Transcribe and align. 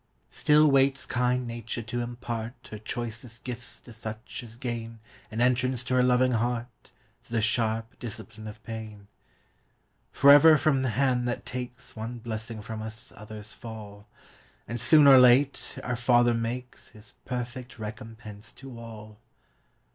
Still 0.31 0.65
waits 0.67 1.05
kind 1.05 1.45
Nature 1.45 1.83
to 1.83 2.03
impartHer 2.03 2.83
choicest 2.83 3.43
gifts 3.43 3.79
to 3.81 3.93
such 3.93 4.41
as 4.41 4.57
gainAn 4.57 4.97
entrance 5.31 5.83
to 5.83 5.93
her 5.93 6.01
loving 6.01 6.31
heartThrough 6.31 6.65
the 7.29 7.39
sharp 7.39 7.99
discipline 7.99 8.47
of 8.47 8.63
pain. 8.63 9.09
Forever 10.11 10.57
from 10.57 10.81
the 10.81 10.95
Hand 10.97 11.27
that 11.27 11.45
takesOne 11.45 12.23
blessing 12.23 12.63
from 12.63 12.81
us 12.81 13.13
others 13.15 13.53
fall; 13.53 14.07
And, 14.67 14.81
soon 14.81 15.05
or 15.05 15.19
late, 15.19 15.77
our 15.83 15.95
Father 15.95 16.33
makesHis 16.33 17.13
perfect 17.25 17.77
recompense 17.77 18.51
to 18.53 18.79
all! 18.79 19.19